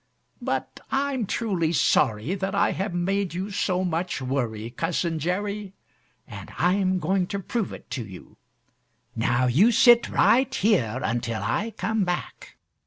But 0.41 0.79
I'm 0.89 1.27
truly 1.27 1.71
sorry 1.71 2.33
that 2.33 2.55
I 2.55 2.71
have 2.71 2.91
made 2.91 3.35
you 3.35 3.51
so 3.51 3.83
much 3.83 4.19
worry, 4.19 4.71
Cousin 4.71 5.19
Jerry, 5.19 5.73
and 6.27 6.51
I'm 6.57 6.97
going 6.97 7.27
to 7.27 7.39
prove 7.39 7.71
it 7.71 7.87
to 7.91 8.03
you. 8.03 8.37
Now 9.15 9.45
you 9.45 9.71
sit 9.71 10.09
right 10.09 10.55
here 10.55 11.01
until 11.03 11.43
I 11.43 11.75
come 11.77 12.03
back." 12.03 12.57